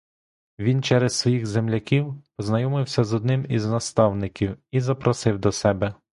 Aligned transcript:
Він 0.59 0.83
через 0.83 1.13
своїх 1.13 1.45
земляків 1.45 2.13
познайомився 2.35 3.03
з 3.03 3.13
одним 3.13 3.45
із 3.49 3.65
наставників 3.65 4.57
і 4.71 4.79
запросив 4.81 5.39
до 5.39 5.51
себе. 5.51 5.95